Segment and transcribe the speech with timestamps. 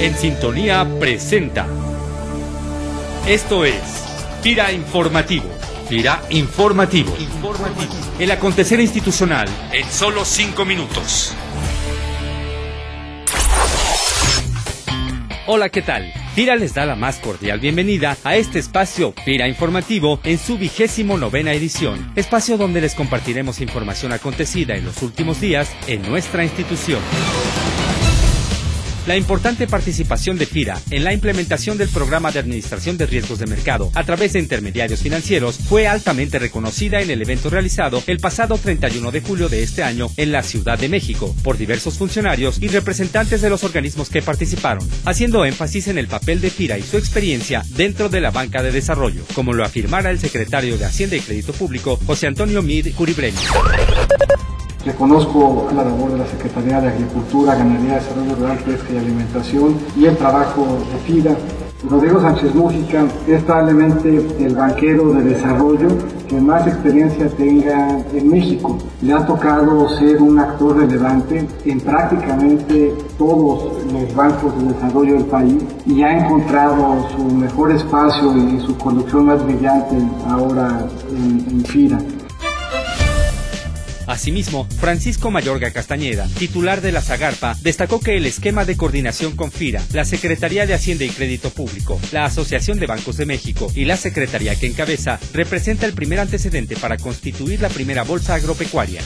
[0.00, 1.66] En Sintonía presenta.
[3.28, 3.74] Esto es
[4.42, 5.44] Tira Informativo.
[5.90, 7.14] Tira Informativo.
[7.18, 7.92] Informativo.
[8.18, 11.34] El acontecer institucional en solo cinco minutos.
[15.46, 16.10] Hola, ¿qué tal?
[16.34, 21.18] Tira les da la más cordial bienvenida a este espacio Tira Informativo en su vigésimo
[21.18, 27.00] novena edición, espacio donde les compartiremos información acontecida en los últimos días en nuestra institución.
[29.06, 33.46] La importante participación de FIRA en la implementación del programa de administración de riesgos de
[33.46, 38.58] mercado a través de intermediarios financieros fue altamente reconocida en el evento realizado el pasado
[38.58, 42.68] 31 de julio de este año en la Ciudad de México por diversos funcionarios y
[42.68, 46.98] representantes de los organismos que participaron, haciendo énfasis en el papel de FIRA y su
[46.98, 51.20] experiencia dentro de la banca de desarrollo, como lo afirmara el secretario de Hacienda y
[51.20, 53.38] Crédito Público, José Antonio Mid Curibreni.
[54.84, 60.06] Reconozco la labor de la Secretaría de Agricultura, Ganadería, Desarrollo Rural, Pesca y Alimentación y
[60.06, 61.36] el trabajo de FIDA.
[61.88, 65.88] Rodrigo Sánchez Mújica es probablemente el banquero de desarrollo
[66.28, 68.78] que más experiencia tenga en México.
[69.02, 75.26] Le ha tocado ser un actor relevante en prácticamente todos los bancos de desarrollo del
[75.26, 81.64] país y ha encontrado su mejor espacio y su conducción más brillante ahora en, en
[81.64, 81.98] FIRA.
[84.10, 89.52] Asimismo, Francisco Mayorga Castañeda, titular de la Zagarpa, destacó que el esquema de coordinación con
[89.52, 93.84] FIRA, la Secretaría de Hacienda y Crédito Público, la Asociación de Bancos de México y
[93.84, 99.00] la Secretaría que encabeza representa el primer antecedente para constituir la primera bolsa agropecuaria.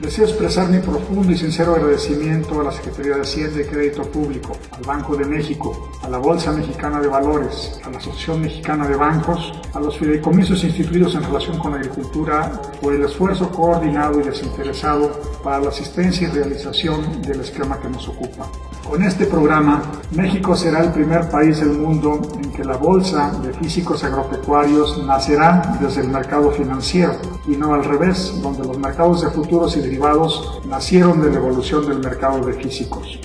[0.00, 4.56] Deseo expresar mi profundo y sincero agradecimiento a la Secretaría de Hacienda y Crédito Público,
[4.72, 8.96] al Banco de México, a la Bolsa Mexicana de Valores, a la Asociación Mexicana de
[8.96, 14.24] Bancos, a los fideicomisos instituidos en relación con la agricultura por el esfuerzo coordinado y
[14.24, 18.50] desinteresado para la asistencia y realización del esquema que nos ocupa.
[18.88, 23.52] Con este programa, México será el primer país del mundo en que la Bolsa de
[23.54, 29.30] Físicos Agropecuarios nacerá desde el mercado financiero y no al revés, donde los mercados de
[29.30, 33.18] futuros y derivados nacieron de la evolución del mercado de físicos.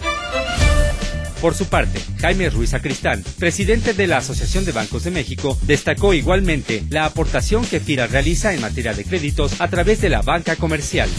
[1.42, 6.14] Por su parte, Jaime Ruiz Acristán, presidente de la Asociación de Bancos de México, destacó
[6.14, 10.56] igualmente la aportación que FIRA realiza en materia de créditos a través de la banca
[10.56, 11.10] comercial.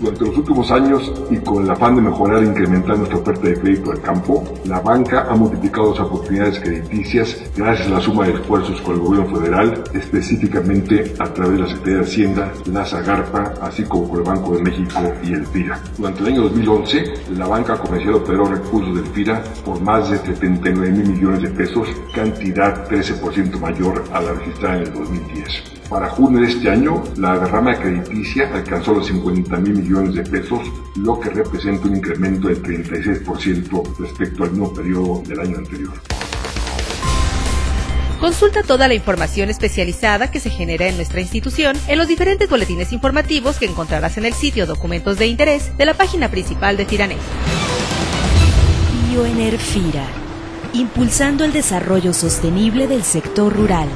[0.00, 3.58] Durante los últimos años y con el afán de mejorar e incrementar nuestra oferta de
[3.58, 8.34] crédito al campo, la banca ha multiplicado las oportunidades crediticias gracias a la suma de
[8.34, 13.54] esfuerzos con el gobierno federal, específicamente a través de la Secretaría de Hacienda, la Zagarpa,
[13.60, 15.80] así como con el Banco de México y el FIRA.
[15.96, 17.04] Durante el año 2011,
[17.36, 21.88] la banca comercial operó recursos del FIRA por más de 79 mil millones de pesos,
[22.14, 25.77] cantidad 13% mayor a la registrada en el 2010.
[25.88, 30.60] Para junio de este año, la derrama crediticia alcanzó los 50 mil millones de pesos,
[30.96, 35.94] lo que representa un incremento del 36% respecto al mismo periodo del año anterior.
[38.20, 42.92] Consulta toda la información especializada que se genera en nuestra institución en los diferentes boletines
[42.92, 47.18] informativos que encontrarás en el sitio Documentos de Interés de la página principal de Firanet.
[49.08, 50.04] Bioenerfira,
[50.74, 53.88] impulsando el desarrollo sostenible del sector rural.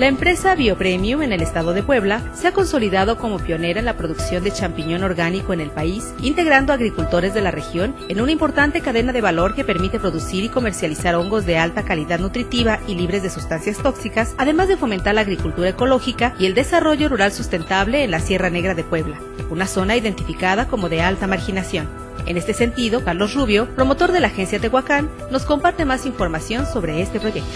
[0.00, 3.98] La empresa Biopremium en el estado de Puebla se ha consolidado como pionera en la
[3.98, 8.80] producción de champiñón orgánico en el país, integrando agricultores de la región en una importante
[8.80, 13.22] cadena de valor que permite producir y comercializar hongos de alta calidad nutritiva y libres
[13.22, 18.10] de sustancias tóxicas, además de fomentar la agricultura ecológica y el desarrollo rural sustentable en
[18.10, 22.09] la Sierra Negra de Puebla, una zona identificada como de alta marginación.
[22.26, 27.00] En este sentido, Carlos Rubio, promotor de la agencia Tehuacán, nos comparte más información sobre
[27.00, 27.50] este proyecto.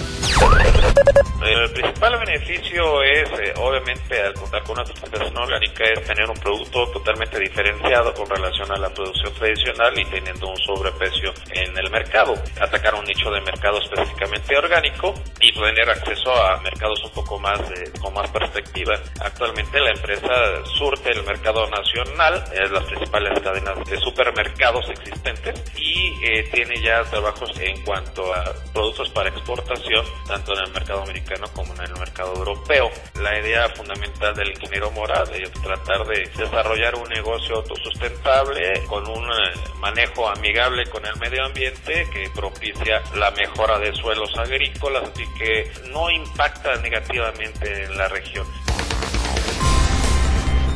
[1.45, 6.37] El principal beneficio es, eh, obviamente, al contar con una sustentación orgánica, es tener un
[6.37, 11.91] producto totalmente diferenciado con relación a la producción tradicional y teniendo un sobreprecio en el
[11.91, 12.35] mercado.
[12.61, 17.59] Atacar un nicho de mercado específicamente orgánico y tener acceso a mercados un poco más
[17.69, 18.99] de, con más perspectiva.
[19.21, 24.54] Actualmente la empresa surte el mercado nacional, es las principales cadenas de supermercados
[24.89, 30.73] existentes y eh, tiene ya trabajos en cuanto a productos para exportación, tanto en el
[30.73, 32.91] mercado americano como en el mercado europeo.
[33.21, 39.25] La idea fundamental del ingeniero Morad es tratar de desarrollar un negocio autosustentable con un
[39.25, 45.39] eh, manejo amigable con el medio ambiente que propicia la mejora de suelos agrícolas y
[45.39, 48.47] que no impacta negativamente en la región.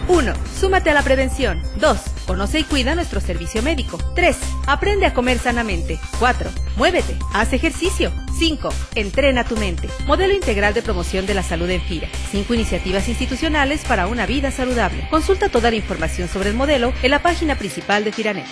[0.09, 0.33] 1.
[0.59, 1.63] Súmate a la prevención.
[1.77, 2.18] 2.
[2.29, 3.97] Conoce y cuida nuestro servicio médico.
[4.15, 4.37] 3.
[4.67, 5.99] Aprende a comer sanamente.
[6.19, 6.51] 4.
[6.77, 7.17] Muévete.
[7.33, 8.13] Haz ejercicio.
[8.39, 8.69] 5.
[8.97, 9.89] Entrena tu mente.
[10.07, 12.07] Modelo integral de promoción de la salud en FIRA.
[12.31, 15.09] 5 iniciativas institucionales para una vida saludable.
[15.09, 18.47] Consulta toda la información sobre el modelo en la página principal de FIRANET.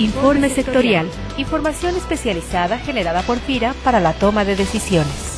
[0.00, 1.08] Informe sectorial.
[1.36, 5.31] Información especializada generada por FIRA para la toma de decisiones.